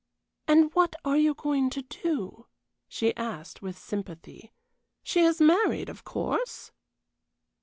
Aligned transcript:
"And 0.47 0.73
what 0.73 0.95
are 1.05 1.15
you 1.17 1.35
going 1.35 1.69
to 1.69 1.83
do?" 1.83 2.47
she 2.87 3.15
asked, 3.15 3.61
with 3.61 3.77
sympathy, 3.77 4.51
"She 5.03 5.19
is 5.19 5.39
married, 5.39 5.89
of 5.89 6.03
course?" 6.03 6.71